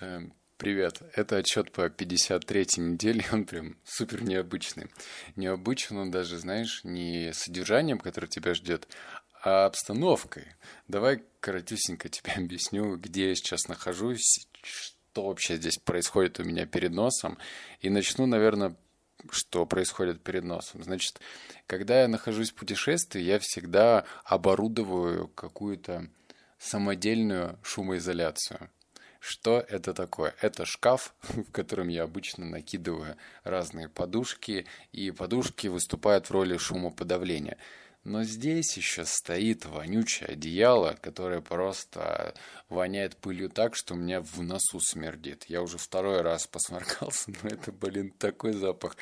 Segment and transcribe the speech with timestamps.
[0.00, 4.86] Эм, привет, это отчет по 53-й неделе, он прям супер необычный.
[5.34, 8.86] Необычен он даже, знаешь, не содержанием, которое тебя ждет,
[9.42, 10.46] а обстановкой.
[10.86, 16.92] Давай коротюсенько тебе объясню, где я сейчас нахожусь, что вообще здесь происходит у меня перед
[16.92, 17.36] носом.
[17.80, 18.76] И начну, наверное,
[19.30, 20.84] что происходит перед носом.
[20.84, 21.18] Значит,
[21.66, 26.08] когда я нахожусь в путешествии, я всегда оборудовываю какую-то
[26.56, 28.70] самодельную шумоизоляцию.
[29.18, 30.34] Что это такое?
[30.40, 37.58] Это шкаф, в котором я обычно накидываю разные подушки, и подушки выступают в роли шумоподавления.
[38.04, 42.34] Но здесь еще стоит вонючее одеяло, которое просто
[42.68, 45.44] воняет пылью так, что у меня в носу смердит.
[45.48, 48.96] Я уже второй раз посморкался, но это, блин, такой запах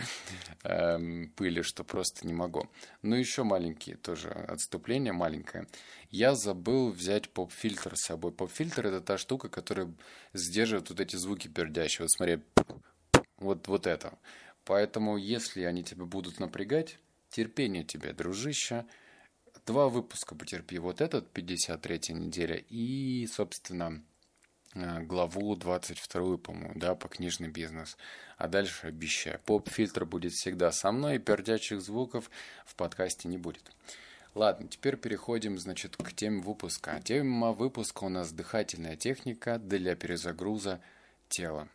[0.64, 2.68] эм, пыли, что просто не могу.
[3.02, 5.68] Ну, еще маленькие тоже отступление, маленькое.
[6.10, 8.32] Я забыл взять поп-фильтр с собой.
[8.32, 9.92] Поп-фильтр это та штука, которая
[10.32, 12.04] сдерживает вот эти звуки пердящие.
[12.04, 12.40] Вот смотри,
[13.36, 14.18] вот, вот это.
[14.64, 16.98] Поэтому, если они тебя будут напрягать,
[17.36, 18.86] Терпение тебе, дружище.
[19.66, 20.78] Два выпуска потерпи.
[20.78, 24.02] Вот этот, 53 неделя, и, собственно,
[24.74, 27.98] э, главу 22, по-моему, да, по книжный бизнес.
[28.38, 29.38] А дальше обещаю.
[29.44, 32.30] Поп-фильтр будет всегда со мной, и пердячих звуков
[32.64, 33.70] в подкасте не будет.
[34.34, 37.02] Ладно, теперь переходим, значит, к теме выпуска.
[37.04, 40.80] Тема выпуска у нас дыхательная техника для перезагруза
[41.28, 41.68] тела.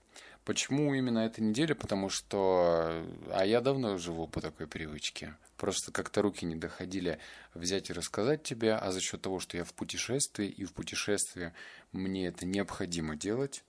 [0.45, 1.75] Почему именно эта неделя?
[1.75, 3.05] Потому что...
[3.31, 5.35] А я давно живу по такой привычке.
[5.57, 7.19] Просто как-то руки не доходили
[7.53, 11.53] взять и рассказать тебе, а за счет того, что я в путешествии, и в путешествии
[11.91, 13.63] мне это необходимо делать,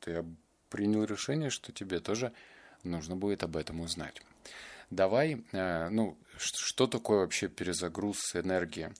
[0.00, 0.24] то я
[0.68, 2.32] принял решение, что тебе тоже
[2.84, 4.20] нужно будет об этом узнать.
[4.90, 8.92] Давай, э, ну, что такое вообще перезагруз энергии?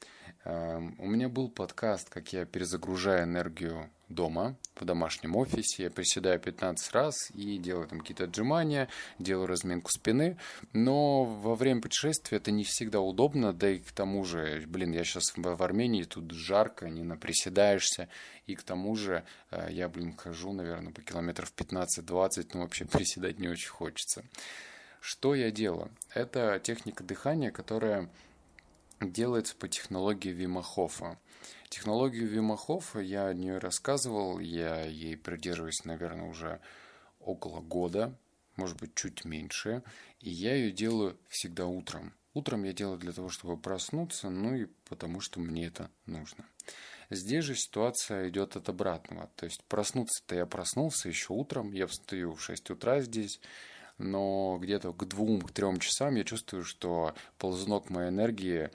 [0.45, 5.85] Эм, у меня был подкаст, как я перезагружаю энергию дома, в домашнем офисе.
[5.85, 10.39] Я приседаю 15 раз и делаю там какие-то отжимания, делаю разминку спины.
[10.73, 15.05] Но во время путешествия это не всегда удобно, да и к тому же, блин, я
[15.05, 18.09] сейчас в Армении, тут жарко, не наприседаешься.
[18.47, 23.39] И к тому же э, я, блин, хожу, наверное, по километров 15-20, но вообще приседать
[23.39, 24.25] не очень хочется.
[25.01, 25.91] Что я делаю?
[26.13, 28.09] Это техника дыхания, которая
[29.01, 31.19] делается по технологии Вимахофа.
[31.69, 36.61] Технологию Вимахофа я о нее рассказывал, я ей придерживаюсь, наверное, уже
[37.21, 38.17] около года,
[38.57, 39.83] может быть, чуть меньше,
[40.21, 42.15] и я ее делаю всегда утром.
[42.33, 46.45] Утром я делаю для того, чтобы проснуться, ну и потому что мне это нужно.
[47.11, 49.31] Здесь же ситуация идет от обратного.
[49.37, 53.41] То есть проснуться-то я проснулся еще утром, я встаю в 6 утра здесь,
[53.99, 58.71] но где-то к двум-трем часам я чувствую, что ползунок моей энергии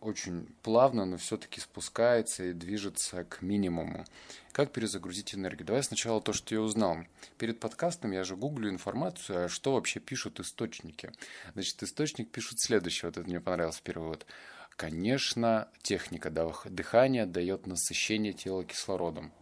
[0.00, 4.04] очень плавно, но все-таки спускается и движется к минимуму.
[4.52, 5.66] Как перезагрузить энергию?
[5.66, 6.98] Давай сначала то, что я узнал.
[7.38, 11.10] Перед подкастом я же гуглю информацию, а что вообще пишут источники.
[11.54, 14.26] Значит, источник пишут следующее, вот это мне понравилось первый вот.
[14.76, 19.32] Конечно, техника дыхания дает насыщение тела кислородом.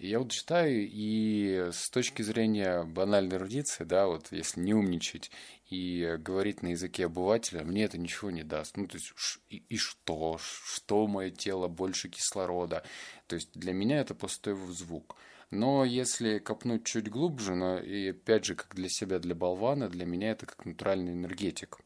[0.00, 5.32] Я вот читаю, и с точки зрения банальной эрудиции, да, вот если не умничать
[5.70, 8.76] и говорить на языке обывателя, мне это ничего не даст.
[8.76, 9.12] Ну, то есть,
[9.48, 10.38] и, и что?
[10.38, 12.84] Что мое тело больше кислорода?
[13.26, 15.16] То есть, для меня это пустой звук.
[15.50, 20.06] Но если копнуть чуть глубже, но и опять же, как для себя, для болвана, для
[20.06, 21.78] меня это как натуральный энергетик.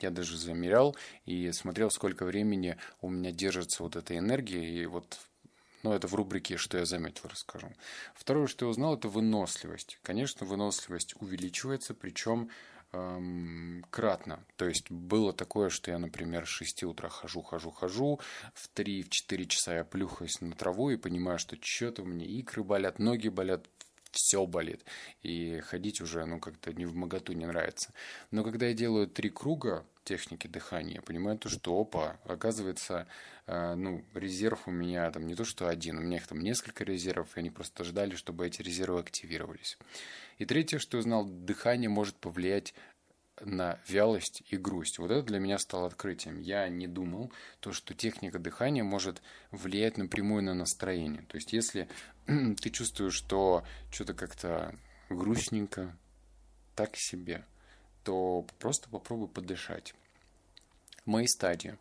[0.00, 0.94] Я даже замерял
[1.24, 5.18] и смотрел, сколько времени у меня держится вот эта энергия, и вот
[5.86, 7.72] но это в рубрике «Что я заметил» расскажу.
[8.12, 10.00] Второе, что я узнал, это выносливость.
[10.02, 12.50] Конечно, выносливость увеличивается, причем
[12.92, 14.44] эм, кратно.
[14.56, 18.18] То есть было такое, что я, например, с 6 утра хожу, хожу, хожу,
[18.52, 22.98] в 3-4 часа я плюхаюсь на траву и понимаю, что что-то у меня икры болят,
[22.98, 23.64] ноги болят,
[24.10, 24.84] все болит.
[25.22, 27.92] И ходить уже, ну, как-то не в моготу не нравится.
[28.32, 33.06] Но когда я делаю три круга техники дыхания, я понимаю то, что, опа, оказывается,
[33.46, 36.84] э, ну, резерв у меня там не то, что один, у меня их там несколько
[36.84, 39.76] резервов, и они просто ждали, чтобы эти резервы активировались.
[40.38, 42.72] И третье, что я узнал, дыхание может повлиять
[43.40, 44.98] на вялость и грусть.
[44.98, 46.40] Вот это для меня стало открытием.
[46.40, 49.20] Я не думал, то, что техника дыхания может
[49.50, 51.22] влиять напрямую на настроение.
[51.28, 51.88] То есть, если
[52.26, 54.74] ты чувствуешь, что что-то как-то
[55.10, 55.96] грустненько,
[56.74, 57.44] так себе,
[58.04, 59.94] то просто попробуй подышать.
[61.06, 61.76] Мои стадии.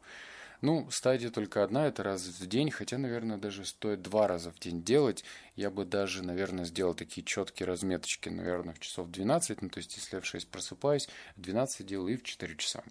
[0.62, 4.60] Ну, стадия только одна, это раз в день, хотя, наверное, даже стоит два раза в
[4.60, 5.24] день делать.
[5.56, 9.96] Я бы даже, наверное, сделал такие четкие разметочки, наверное, в часов 12, ну, то есть,
[9.96, 12.84] если я в 6 просыпаюсь, в 12 делаю и в 4 часа.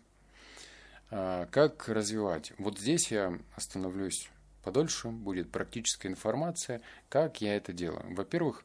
[1.11, 2.53] А, как развивать?
[2.59, 4.29] Вот здесь я остановлюсь
[4.63, 8.15] подольше, будет практическая информация, как я это делаю.
[8.15, 8.65] Во-первых,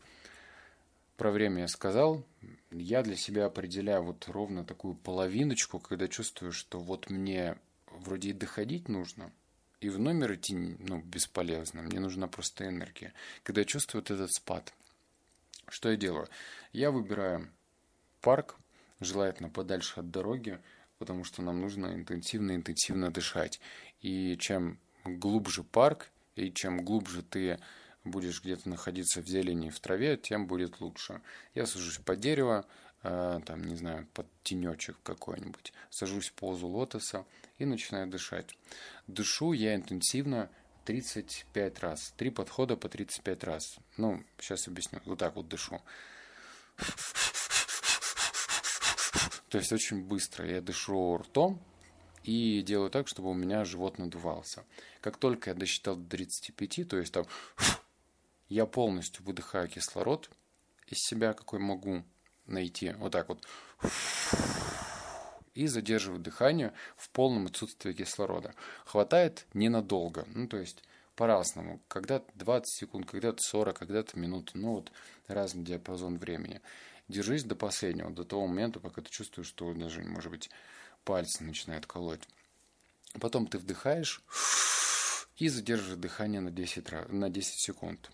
[1.19, 2.25] про время я сказал,
[2.71, 7.57] я для себя определяю вот ровно такую половиночку, когда чувствую, что вот мне
[7.91, 9.29] вроде и доходить нужно,
[9.81, 13.13] и в номер идти ну, бесполезно, мне нужна просто энергия.
[13.43, 14.73] Когда я чувствую вот этот спад,
[15.67, 16.29] что я делаю?
[16.71, 17.49] Я выбираю
[18.21, 18.55] парк,
[19.01, 20.57] желательно подальше от дороги,
[20.99, 23.59] потому что нам нужно интенсивно-интенсивно дышать.
[23.99, 27.59] И чем глубже парк, и чем глубже ты
[28.03, 31.21] будешь где-то находиться в зелени, в траве, тем будет лучше.
[31.53, 32.65] Я сажусь под дерево,
[33.03, 37.25] э, там, не знаю, под тенечек какой-нибудь, сажусь в позу лотоса
[37.57, 38.57] и начинаю дышать.
[39.07, 40.49] Дышу я интенсивно
[40.85, 42.13] 35 раз.
[42.17, 43.77] Три подхода по 35 раз.
[43.97, 44.99] Ну, сейчас объясню.
[45.05, 45.81] Вот так вот дышу.
[49.49, 51.61] То есть очень быстро я дышу ртом
[52.23, 54.63] и делаю так, чтобы у меня живот надувался.
[55.01, 57.25] Как только я досчитал до 35, то есть там
[58.49, 60.29] я полностью выдыхаю кислород
[60.87, 62.03] из себя, какой могу
[62.45, 62.91] найти.
[62.97, 63.47] Вот так вот.
[65.53, 68.53] И задерживаю дыхание в полном отсутствии кислорода.
[68.85, 70.25] Хватает ненадолго.
[70.33, 70.83] Ну, то есть
[71.15, 71.81] по-разному.
[71.87, 74.57] Когда-то 20 секунд, когда-то 40, когда-то минуты.
[74.57, 74.91] Ну, вот
[75.27, 76.61] разный диапазон времени.
[77.07, 80.49] Держись до последнего, до того момента, пока ты чувствуешь, что даже, может быть,
[81.03, 82.21] пальцы начинают колоть.
[83.19, 84.21] Потом ты вдыхаешь
[85.37, 88.11] и задерживаешь дыхание на 10, на 10 секунд.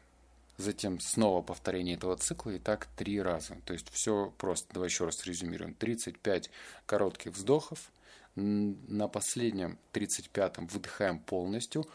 [0.57, 3.57] Затем снова повторение этого цикла и так три раза.
[3.65, 4.73] То есть все просто.
[4.73, 5.73] Давай еще раз резюмируем.
[5.73, 6.49] 35
[6.85, 7.91] коротких вздохов.
[8.35, 11.85] На последнем 35-м выдыхаем полностью.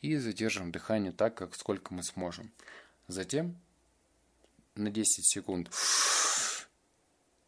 [0.00, 2.50] И задержим дыхание так, как сколько мы сможем.
[3.08, 3.56] Затем
[4.74, 5.70] на 10 секунд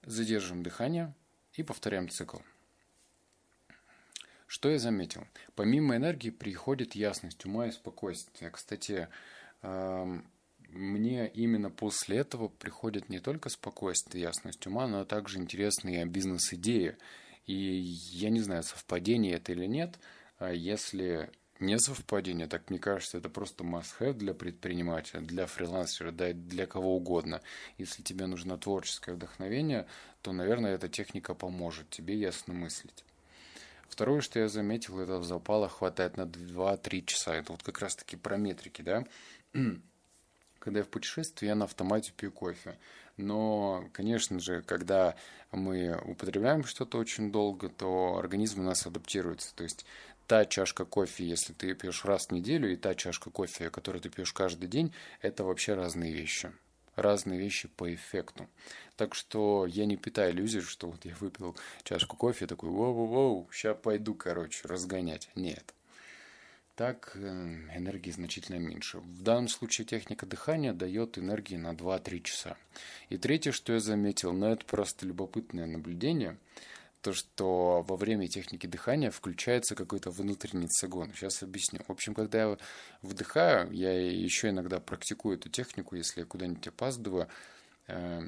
[0.04, 1.14] задержим дыхание
[1.54, 2.38] и повторяем цикл.
[4.46, 5.26] Что я заметил?
[5.54, 8.50] Помимо энергии приходит ясность ума и спокойствие.
[8.50, 9.08] Кстати,
[9.62, 16.96] мне именно после этого приходит не только спокойствие, ясность ума, но также интересные бизнес-идеи.
[17.46, 19.98] И я не знаю, совпадение это или нет.
[20.38, 26.32] А если не совпадение, так мне кажется, это просто must-have для предпринимателя, для фрилансера, да
[26.32, 27.40] для кого угодно.
[27.78, 29.86] Если тебе нужно творческое вдохновение,
[30.22, 33.04] то, наверное, эта техника поможет тебе ясно мыслить.
[33.88, 37.34] Второе, что я заметил, это в запалах хватает на 2-3 часа.
[37.34, 39.04] Это вот как раз-таки про метрики, да.
[40.58, 42.78] Когда я в путешествии, я на автомате пью кофе.
[43.16, 45.16] Но, конечно же, когда
[45.50, 49.54] мы употребляем что-то очень долго, то организм у нас адаптируется.
[49.56, 49.84] То есть
[50.26, 54.10] та чашка кофе, если ты пьешь раз в неделю, и та чашка кофе, которую ты
[54.10, 56.52] пьешь каждый день, это вообще разные вещи.
[56.98, 58.48] Разные вещи по эффекту.
[58.96, 63.76] Так что я не питаю иллюзий, что вот я выпил чашку кофе, такой, воу-воу-воу, сейчас
[63.80, 65.30] пойду, короче, разгонять.
[65.36, 65.74] Нет
[66.78, 67.18] так э,
[67.74, 68.98] энергии значительно меньше.
[68.98, 72.56] В данном случае техника дыхания дает энергии на 2-3 часа.
[73.08, 76.38] И третье, что я заметил, но это просто любопытное наблюдение,
[77.02, 81.12] то, что во время техники дыхания включается какой-то внутренний цигун.
[81.14, 81.80] Сейчас объясню.
[81.86, 82.58] В общем, когда я
[83.02, 87.28] вдыхаю, я еще иногда практикую эту технику, если я куда-нибудь опаздываю,
[87.86, 88.22] э,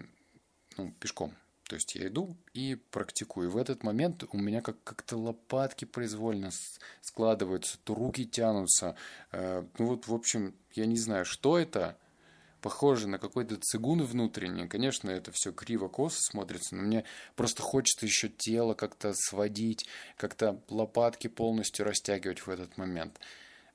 [0.76, 1.34] ну, пешком,
[1.64, 3.48] то есть я иду и практикую.
[3.48, 6.50] И в этот момент у меня как- как-то лопатки произвольно
[7.00, 8.96] складываются, то руки тянутся.
[9.30, 11.96] Э, ну вот, в общем, я не знаю, что это.
[12.60, 14.68] Похоже на какой-то цигун внутренний.
[14.68, 17.04] Конечно, это все криво-косо смотрится, но мне
[17.36, 23.18] просто хочется еще тело как-то сводить, как-то лопатки полностью растягивать в этот момент.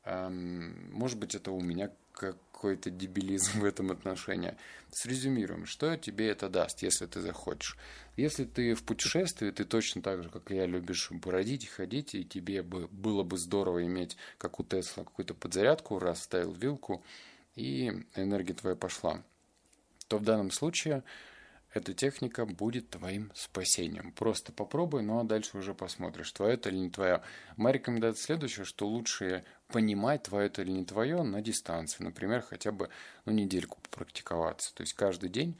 [0.05, 4.55] Может быть, это у меня какой-то дебилизм в этом отношении.
[4.91, 7.77] Срезюмируем, что тебе это даст, если ты захочешь.
[8.15, 12.23] Если ты в путешествии, ты точно так же, как я, любишь бродить и ходить, и
[12.23, 17.03] тебе бы, было бы здорово иметь, как у Тесла, какую-то подзарядку, раз вставил вилку,
[17.55, 19.23] и энергия твоя пошла,
[20.07, 21.03] то в данном случае
[21.73, 24.13] эта техника будет твоим спасением.
[24.13, 27.21] Просто попробуй, ну а дальше уже посмотришь, твое это или не твое.
[27.57, 32.03] Моя рекомендация следующая, что лучше понимать, твое это или не твое на дистанции.
[32.03, 32.89] Например, хотя бы
[33.25, 34.73] ну, недельку попрактиковаться.
[34.73, 35.57] То есть каждый день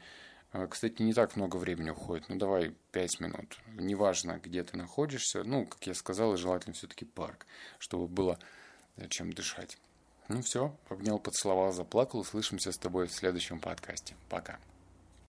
[0.52, 2.30] а, кстати, не так много времени уходит.
[2.30, 3.58] Ну, давай 5 минут.
[3.74, 5.44] Неважно, где ты находишься.
[5.44, 7.46] Ну, как я сказал, желательно все-таки парк,
[7.78, 8.38] чтобы было
[8.96, 9.76] э, чем дышать.
[10.28, 12.20] Ну все, обнял, поцеловал, заплакал.
[12.20, 14.14] Услышимся с тобой в следующем подкасте.
[14.28, 14.58] Пока.